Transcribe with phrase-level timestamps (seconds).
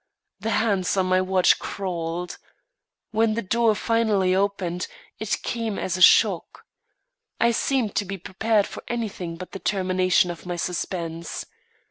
[0.39, 2.39] The hands on my watch crawled.
[3.11, 4.87] When the door finally opened,
[5.19, 6.65] it came as a shock.
[7.39, 11.45] I seemed to be prepared for anything but the termination of my suspense.